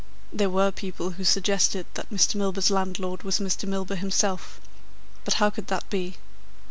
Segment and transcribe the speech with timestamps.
[0.33, 2.33] There were people who suggested that Mr.
[2.33, 3.67] Milburgh's landlord was Mr.
[3.69, 4.59] Milburgh himself.
[5.25, 6.15] But how could that be?